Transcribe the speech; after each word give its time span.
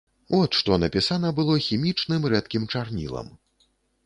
От 0.37 0.55
што 0.59 0.79
напісана 0.83 1.31
было 1.41 1.57
хімічным 1.67 2.27
рэдкім 2.35 2.67
чарнілам. 2.73 3.31